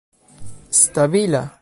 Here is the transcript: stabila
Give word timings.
stabila 0.71 1.49